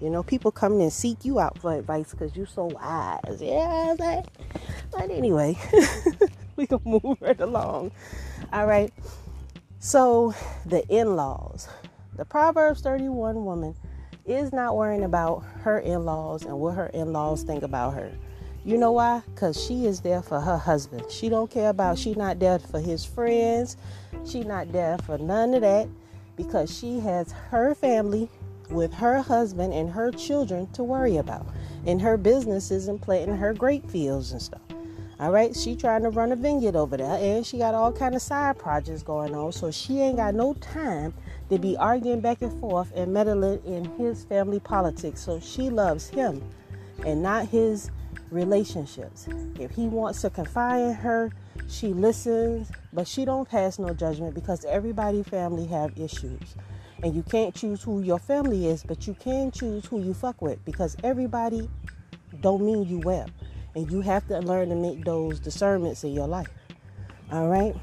You 0.00 0.10
know, 0.10 0.22
people 0.22 0.50
come 0.52 0.80
and 0.80 0.92
seek 0.92 1.24
you 1.24 1.40
out 1.40 1.58
for 1.58 1.74
advice 1.74 2.12
because 2.12 2.36
you're 2.36 2.46
so 2.46 2.66
wise. 2.66 3.38
Yeah, 3.40 3.94
but 3.98 4.28
anyway, 4.98 5.58
we 6.56 6.66
can 6.66 6.80
move 6.84 7.18
right 7.20 7.40
along. 7.40 7.92
All 8.52 8.66
right. 8.66 8.92
So 9.80 10.34
the 10.66 10.84
in-laws, 10.88 11.68
the 12.16 12.24
Proverbs 12.24 12.80
31 12.80 13.44
woman 13.44 13.76
is 14.26 14.52
not 14.52 14.76
worrying 14.76 15.04
about 15.04 15.44
her 15.62 15.78
in-laws 15.78 16.44
and 16.44 16.58
what 16.58 16.74
her 16.74 16.88
in-laws 16.88 17.44
think 17.44 17.62
about 17.62 17.94
her. 17.94 18.10
You 18.64 18.76
know 18.76 18.90
why? 18.90 19.22
Because 19.32 19.62
she 19.62 19.86
is 19.86 20.00
there 20.00 20.20
for 20.20 20.40
her 20.40 20.58
husband. 20.58 21.04
She 21.08 21.28
don't 21.28 21.48
care 21.48 21.70
about, 21.70 21.96
she 21.96 22.14
not 22.14 22.40
there 22.40 22.58
for 22.58 22.80
his 22.80 23.04
friends. 23.04 23.76
She 24.26 24.40
not 24.40 24.72
there 24.72 24.98
for 24.98 25.16
none 25.16 25.54
of 25.54 25.60
that 25.60 25.88
because 26.34 26.76
she 26.76 26.98
has 26.98 27.30
her 27.30 27.72
family 27.76 28.28
with 28.70 28.92
her 28.94 29.22
husband 29.22 29.72
and 29.72 29.88
her 29.90 30.10
children 30.10 30.66
to 30.72 30.82
worry 30.82 31.18
about. 31.18 31.46
And 31.86 32.02
her 32.02 32.16
businesses 32.16 32.88
and 32.88 33.00
planting 33.00 33.36
her 33.36 33.54
grape 33.54 33.88
fields 33.88 34.32
and 34.32 34.42
stuff. 34.42 34.60
All 35.20 35.32
right, 35.32 35.54
she 35.56 35.74
trying 35.74 36.04
to 36.04 36.10
run 36.10 36.30
a 36.30 36.36
vineyard 36.36 36.76
over 36.76 36.96
there, 36.96 37.18
and 37.20 37.44
she 37.44 37.58
got 37.58 37.74
all 37.74 37.90
kind 37.90 38.14
of 38.14 38.22
side 38.22 38.56
projects 38.56 39.02
going 39.02 39.34
on. 39.34 39.50
So 39.50 39.72
she 39.72 40.00
ain't 40.00 40.16
got 40.16 40.32
no 40.32 40.54
time 40.54 41.12
to 41.50 41.58
be 41.58 41.76
arguing 41.76 42.20
back 42.20 42.40
and 42.40 42.60
forth 42.60 42.92
and 42.94 43.12
meddling 43.12 43.60
in 43.64 43.84
his 43.96 44.24
family 44.24 44.60
politics. 44.60 45.20
So 45.20 45.40
she 45.40 45.70
loves 45.70 46.08
him 46.08 46.40
and 47.04 47.20
not 47.20 47.48
his 47.48 47.90
relationships. 48.30 49.26
If 49.58 49.72
he 49.72 49.88
wants 49.88 50.20
to 50.20 50.30
confide 50.30 50.82
in 50.82 50.94
her, 50.94 51.32
she 51.68 51.88
listens, 51.88 52.70
but 52.92 53.08
she 53.08 53.24
don't 53.24 53.48
pass 53.48 53.80
no 53.80 53.92
judgment 53.92 54.36
because 54.36 54.64
everybody 54.66 55.24
family 55.24 55.66
have 55.66 55.98
issues. 55.98 56.54
And 57.02 57.12
you 57.12 57.24
can't 57.24 57.54
choose 57.56 57.82
who 57.82 58.02
your 58.02 58.20
family 58.20 58.68
is, 58.68 58.84
but 58.84 59.08
you 59.08 59.14
can 59.14 59.50
choose 59.50 59.84
who 59.86 60.00
you 60.00 60.14
fuck 60.14 60.40
with 60.40 60.64
because 60.64 60.96
everybody 61.02 61.68
don't 62.40 62.62
mean 62.62 62.84
you 62.86 63.00
well. 63.00 63.26
And 63.74 63.90
you 63.90 64.00
have 64.00 64.26
to 64.28 64.38
learn 64.40 64.70
to 64.70 64.74
make 64.74 65.04
those 65.04 65.40
discernments 65.40 66.04
in 66.04 66.12
your 66.12 66.26
life. 66.26 66.48
All 67.30 67.48
right. 67.48 67.74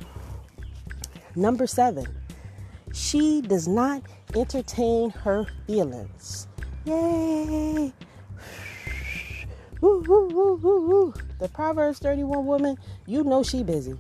Number 1.36 1.68
seven, 1.68 2.06
she 2.94 3.42
does 3.42 3.68
not 3.68 4.02
entertain 4.36 5.10
her 5.10 5.46
feelings. 5.68 6.48
Yay! 6.86 7.94
Woo, 9.82 10.04
woo, 10.08 10.28
woo, 10.28 10.56
woo, 10.56 10.88
woo. 10.88 11.14
The 11.40 11.50
Proverbs 11.50 12.00
31 12.00 12.46
woman, 12.46 12.78
you 13.06 13.24
know 13.24 13.44
she 13.44 13.64
busy. 13.64 13.98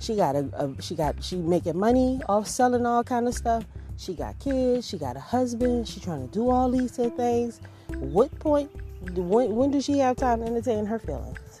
She 0.00 0.16
got 0.16 0.36
a, 0.36 0.50
a 0.52 0.82
she 0.82 0.94
got 0.94 1.22
she 1.22 1.36
making 1.36 1.78
money 1.78 2.20
off 2.28 2.46
selling 2.46 2.84
all 2.84 3.04
kind 3.04 3.28
of 3.28 3.34
stuff. 3.34 3.64
She 3.96 4.14
got 4.14 4.38
kids, 4.38 4.86
she 4.86 4.98
got 4.98 5.16
a 5.16 5.20
husband, 5.20 5.88
she 5.88 6.00
trying 6.00 6.28
to 6.28 6.34
do 6.34 6.50
all 6.50 6.70
these 6.70 6.92
things. 6.92 7.60
What 7.94 8.36
point, 8.38 8.70
when, 9.14 9.54
when 9.54 9.70
does 9.70 9.84
she 9.84 9.98
have 9.98 10.16
time 10.16 10.40
to 10.40 10.46
entertain 10.46 10.86
her 10.86 10.98
feelings? 10.98 11.60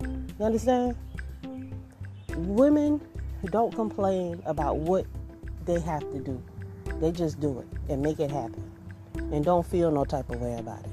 You 0.00 0.44
understand? 0.44 0.96
Women 2.36 3.00
don't 3.46 3.74
complain 3.74 4.42
about 4.46 4.76
what 4.76 5.06
they 5.64 5.80
have 5.80 6.00
to 6.12 6.18
do. 6.18 6.42
They 7.00 7.12
just 7.12 7.40
do 7.40 7.60
it 7.60 7.66
and 7.90 8.02
make 8.02 8.20
it 8.20 8.30
happen. 8.30 8.70
And 9.14 9.44
don't 9.44 9.66
feel 9.66 9.90
no 9.90 10.04
type 10.04 10.30
of 10.30 10.40
way 10.40 10.58
about 10.58 10.84
it. 10.84 10.90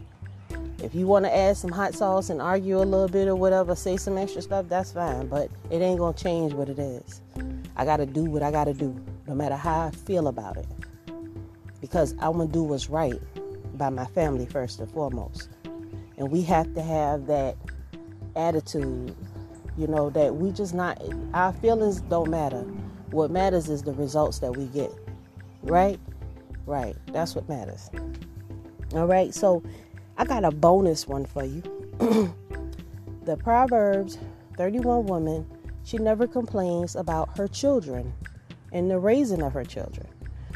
If 0.84 0.94
you 0.94 1.08
want 1.08 1.26
to 1.26 1.36
add 1.36 1.58
some 1.58 1.72
hot 1.72 1.96
sauce 1.96 2.30
and 2.30 2.42
argue 2.42 2.78
a 2.78 2.84
little 2.84 3.08
bit 3.08 3.28
or 3.28 3.36
whatever, 3.36 3.76
say 3.76 3.98
some 3.98 4.18
extra 4.18 4.42
stuff, 4.42 4.68
that's 4.70 4.92
fine. 4.92 5.28
But 5.28 5.50
it 5.72 5.82
ain't 5.82 5.98
going 5.98 6.14
to 6.14 6.24
change 6.24 6.54
what 6.54 6.70
it 6.70 6.78
is. 6.78 7.22
I 7.76 7.86
got 7.86 7.98
to 7.98 8.06
do 8.06 8.26
what 8.26 8.44
I 8.44 8.52
got 8.52 8.66
to 8.66 8.74
do 8.74 8.96
no 9.28 9.34
matter 9.34 9.56
how 9.56 9.88
I 9.88 9.92
feel 9.92 10.28
about 10.28 10.58
it. 10.58 10.68
Because 11.82 12.14
I'm 12.20 12.34
going 12.34 12.48
to 12.48 12.54
do 12.54 12.64
what's 12.64 12.90
right 12.90 13.20
by 13.78 13.90
my 13.90 14.06
family 14.06 14.46
first 14.46 14.80
and 14.80 14.92
foremost. 14.92 15.50
And 16.18 16.32
we 16.32 16.42
have 16.44 16.74
to 16.74 16.82
have 16.82 17.28
that 17.28 17.56
attitude, 18.36 19.16
you 19.78 19.88
know, 19.88 20.10
that 20.12 20.36
we 20.36 20.52
just 20.52 20.74
not, 20.74 21.02
our 21.34 21.54
feelings 21.54 22.02
don't 22.02 22.30
matter. 22.30 22.62
What 23.12 23.32
matters 23.32 23.70
is 23.70 23.84
the 23.84 23.94
results 23.94 24.40
that 24.40 24.56
we 24.56 24.66
get. 24.66 24.92
Right? 25.64 26.00
Right. 26.66 26.96
That's 27.14 27.36
what 27.36 27.48
matters. 27.48 27.90
All 28.94 29.08
right. 29.08 29.34
So 29.34 29.64
I 30.18 30.26
got 30.26 30.44
a 30.44 30.52
bonus 30.52 31.08
one 31.08 31.26
for 31.26 31.44
you. 31.44 31.62
the 33.24 33.38
Proverbs 33.38 34.18
31 34.58 35.06
woman, 35.06 35.46
she 35.84 35.98
never 35.98 36.28
complains 36.28 36.96
about 36.96 37.38
her 37.38 37.48
children 37.48 38.14
and 38.72 38.90
the 38.90 39.00
raising 39.00 39.42
of 39.42 39.54
her 39.54 39.64
children 39.64 40.08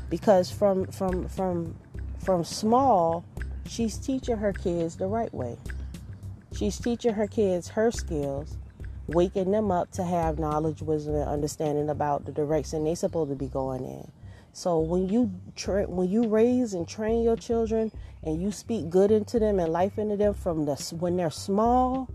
because 0.10 0.51
from 0.51 0.86
from 0.88 1.27
from 1.27 1.75
from 2.20 2.44
small 2.44 3.24
she's 3.68 3.98
teaching 3.98 4.38
her 4.38 4.53
kids 4.53 4.96
the 4.98 5.08
right 5.08 5.34
way 5.34 5.58
she's 6.56 6.77
teaching 6.77 7.13
her 7.13 7.27
kids 7.27 7.70
her 7.70 7.91
skills 7.91 8.58
waking 9.08 9.51
them 9.51 9.72
up 9.72 9.91
to 9.91 10.03
have 10.03 10.39
knowledge 10.39 10.82
wisdom 10.82 11.15
and 11.15 11.30
understanding 11.30 11.89
about 11.89 12.25
the 12.25 12.32
direction 12.32 12.84
they're 12.84 12.96
supposed 12.96 13.30
to 13.30 13.36
be 13.36 13.48
going 13.48 13.84
in 13.84 14.10
so 14.53 14.80
when 14.80 15.08
you 15.08 15.32
tra- 15.56 15.88
when 15.88 16.10
you 16.10 16.27
raise 16.27 16.74
and 16.74 16.88
train 16.88 17.24
your 17.24 17.38
children 17.38 17.91
and 18.24 18.41
you 18.41 18.51
speak 18.51 18.89
good 18.89 19.12
into 19.12 19.39
them 19.39 19.60
and 19.60 19.72
life 19.72 19.98
into 19.98 20.18
them 20.18 20.34
from 20.34 20.65
the 20.65 20.75
when 21.00 21.15
they're 21.18 21.30
small 21.30 22.10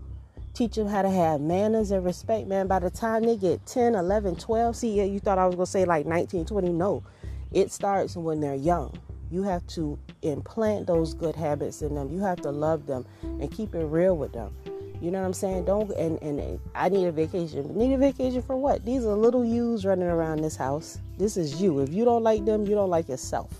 teach 0.57 0.75
them 0.75 0.87
how 0.87 1.03
to 1.03 1.09
have 1.09 1.39
manners 1.39 1.91
and 1.91 2.03
respect, 2.03 2.47
man. 2.47 2.67
By 2.67 2.79
the 2.79 2.89
time 2.89 3.23
they 3.23 3.37
get 3.37 3.65
10, 3.67 3.93
11, 3.93 4.37
12, 4.37 4.75
see, 4.75 5.07
you 5.07 5.19
thought 5.19 5.37
I 5.37 5.45
was 5.45 5.55
going 5.55 5.67
to 5.67 5.71
say 5.71 5.85
like 5.85 6.07
19, 6.07 6.45
20. 6.45 6.69
No, 6.69 7.03
it 7.51 7.71
starts 7.71 8.15
when 8.15 8.41
they're 8.41 8.55
young. 8.55 8.97
You 9.31 9.43
have 9.43 9.65
to 9.67 9.99
implant 10.21 10.87
those 10.87 11.13
good 11.13 11.35
habits 11.35 11.81
in 11.81 11.95
them. 11.95 12.09
You 12.09 12.19
have 12.21 12.41
to 12.41 12.51
love 12.51 12.85
them 12.85 13.05
and 13.23 13.51
keep 13.51 13.75
it 13.75 13.85
real 13.85 14.15
with 14.15 14.33
them. 14.33 14.53
You 15.01 15.11
know 15.11 15.19
what 15.19 15.27
I'm 15.27 15.33
saying? 15.33 15.65
Don't 15.65 15.91
and 15.91 16.21
and 16.23 16.59
I 16.73 16.89
need 16.89 17.05
a 17.05 17.11
vacation. 17.11 17.77
Need 17.77 17.93
a 17.93 17.97
vacation 17.97 18.41
for 18.41 18.55
what? 18.55 18.83
These 18.83 19.05
are 19.05 19.15
little 19.15 19.45
yous 19.45 19.85
running 19.85 20.07
around 20.07 20.41
this 20.41 20.55
house. 20.55 20.97
This 21.17 21.37
is 21.37 21.61
you. 21.61 21.79
If 21.79 21.93
you 21.93 22.03
don't 22.03 22.23
like 22.23 22.45
them, 22.45 22.65
you 22.65 22.73
don't 22.73 22.89
like 22.89 23.07
yourself, 23.07 23.51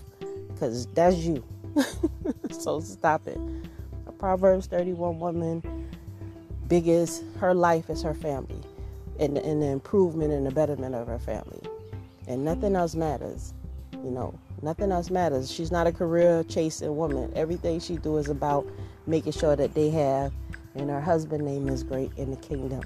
because 0.48 0.86
that's 0.88 1.16
you. 1.16 1.44
so 2.50 2.80
stop 2.80 3.28
it. 3.28 3.38
A 4.08 4.12
Proverbs 4.12 4.66
31 4.66 5.20
woman 5.20 5.88
biggest 6.68 7.24
her 7.38 7.54
life 7.54 7.88
is 7.88 8.02
her 8.02 8.14
family 8.14 8.60
and, 9.18 9.38
and 9.38 9.62
the 9.62 9.66
improvement 9.66 10.32
and 10.32 10.46
the 10.46 10.50
betterment 10.50 10.94
of 10.94 11.06
her 11.06 11.18
family 11.18 11.62
and 12.26 12.44
nothing 12.44 12.76
else 12.76 12.94
matters 12.94 13.54
you 14.04 14.10
know 14.10 14.38
nothing 14.62 14.92
else 14.92 15.10
matters. 15.10 15.50
She's 15.50 15.70
not 15.70 15.86
a 15.86 15.92
career 15.92 16.44
chasing 16.44 16.96
woman. 16.96 17.32
Everything 17.34 17.80
she 17.80 17.96
do 17.96 18.16
is 18.16 18.28
about 18.28 18.66
making 19.06 19.32
sure 19.32 19.56
that 19.56 19.74
they 19.74 19.90
have 19.90 20.32
and 20.74 20.90
her 20.90 21.00
husband 21.00 21.44
name 21.44 21.68
is 21.68 21.82
great 21.82 22.12
in 22.16 22.30
the 22.30 22.36
kingdom 22.36 22.82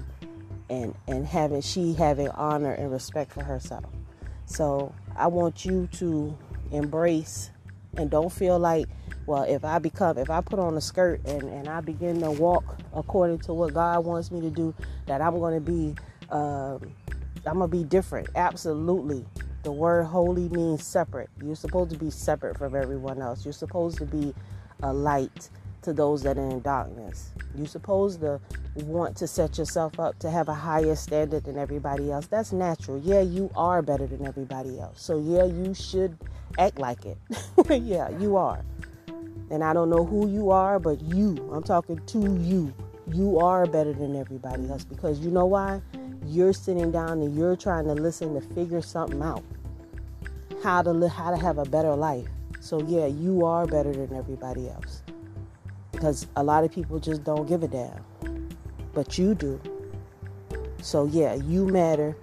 and 0.69 0.95
and 1.07 1.25
having 1.25 1.61
she 1.61 1.93
having 1.93 2.29
honor 2.29 2.71
and 2.73 2.91
respect 2.91 3.31
for 3.31 3.43
herself. 3.43 3.85
So 4.45 4.93
i 5.15 5.27
want 5.27 5.63
you 5.63 5.87
to 5.93 6.35
embrace 6.71 7.51
and 7.97 8.09
don't 8.09 8.31
feel 8.31 8.57
like 8.57 8.87
well 9.27 9.43
if 9.43 9.63
i 9.63 9.77
become 9.77 10.17
if 10.17 10.29
i 10.29 10.41
put 10.41 10.59
on 10.59 10.75
a 10.75 10.81
skirt 10.81 11.21
and 11.25 11.43
and 11.43 11.67
i 11.67 11.79
begin 11.81 12.19
to 12.19 12.31
walk 12.31 12.79
according 12.95 13.37
to 13.37 13.53
what 13.53 13.73
god 13.73 14.03
wants 14.03 14.31
me 14.31 14.41
to 14.41 14.49
do 14.49 14.73
that 15.05 15.21
i'm 15.21 15.39
to 15.39 15.59
be 15.59 15.95
um, 16.31 16.91
i'm 17.45 17.59
to 17.59 17.67
be 17.67 17.83
different. 17.83 18.27
Absolutely 18.35 19.25
the 19.63 19.71
word 19.71 20.03
holy 20.03 20.49
means 20.49 20.85
separate 20.85 21.29
you're 21.41 21.55
supposed 21.55 21.91
to 21.91 21.97
be 21.97 22.09
separate 22.09 22.57
from 22.57 22.75
everyone 22.75 23.21
else 23.21 23.45
you're 23.45 23.53
supposed 23.53 23.97
to 23.97 24.05
be 24.05 24.33
a 24.83 24.93
light 24.93 25.49
to 25.83 25.93
those 25.93 26.23
that 26.23 26.37
are 26.37 26.49
in 26.49 26.61
darkness. 26.61 27.31
You're 27.55 27.67
supposed 27.67 28.21
to 28.21 28.41
want 28.75 29.15
to 29.17 29.27
set 29.27 29.57
yourself 29.57 29.99
up 29.99 30.17
to 30.19 30.31
have 30.31 30.49
a 30.49 30.53
higher 30.53 30.95
standard 30.95 31.43
than 31.43 31.57
everybody 31.57 32.11
else. 32.11 32.27
That's 32.27 32.51
natural. 32.51 32.99
Yeah, 32.99 33.21
you 33.21 33.51
are 33.55 33.81
better 33.81 34.07
than 34.07 34.25
everybody 34.25 34.79
else. 34.79 35.01
So, 35.01 35.19
yeah, 35.19 35.45
you 35.45 35.73
should 35.73 36.17
act 36.57 36.79
like 36.79 37.05
it. 37.05 37.17
yeah, 37.69 38.09
you 38.17 38.37
are. 38.37 38.63
And 39.51 39.63
I 39.63 39.73
don't 39.73 39.89
know 39.89 40.05
who 40.05 40.29
you 40.29 40.49
are, 40.49 40.79
but 40.79 41.01
you, 41.01 41.37
I'm 41.53 41.63
talking 41.63 42.03
to 42.05 42.19
you. 42.39 42.73
You 43.07 43.39
are 43.39 43.65
better 43.65 43.93
than 43.93 44.15
everybody 44.15 44.67
else 44.69 44.85
because 44.85 45.19
you 45.19 45.29
know 45.29 45.45
why? 45.45 45.81
You're 46.25 46.53
sitting 46.53 46.91
down 46.91 47.21
and 47.21 47.35
you're 47.37 47.57
trying 47.57 47.85
to 47.85 47.93
listen 47.93 48.33
to 48.33 48.41
figure 48.55 48.81
something 48.81 49.21
out. 49.21 49.43
How 50.63 50.81
to 50.81 50.91
live, 50.91 51.11
how 51.11 51.29
to 51.29 51.37
have 51.37 51.57
a 51.57 51.65
better 51.65 51.95
life. 51.95 52.27
So 52.61 52.81
yeah, 52.81 53.05
you 53.05 53.45
are 53.45 53.67
better 53.67 53.91
than 53.91 54.15
everybody 54.15 54.69
else 54.69 55.03
because 56.03 56.27
a 56.35 56.43
lot 56.43 56.63
of 56.63 56.71
people 56.71 56.99
just 56.99 57.23
don't 57.23 57.47
give 57.47 57.63
a 57.63 57.67
damn. 57.67 58.03
But 58.93 59.17
you 59.17 59.35
do. 59.35 59.59
So, 60.81 61.05
yeah, 61.05 61.35
you 61.35 61.65
matter. 61.65 62.15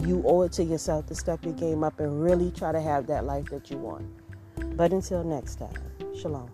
You 0.00 0.22
owe 0.26 0.42
it 0.42 0.52
to 0.52 0.64
yourself 0.64 1.06
to 1.06 1.14
step 1.14 1.44
your 1.44 1.54
game 1.54 1.82
up 1.82 2.00
and 2.00 2.22
really 2.22 2.50
try 2.50 2.72
to 2.72 2.80
have 2.80 3.06
that 3.06 3.24
life 3.24 3.46
that 3.46 3.70
you 3.70 3.78
want. 3.78 4.06
But 4.76 4.92
until 4.92 5.24
next 5.24 5.56
time, 5.56 5.74
shalom. 6.20 6.53